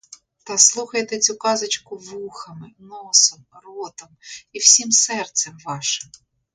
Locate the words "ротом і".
3.63-4.59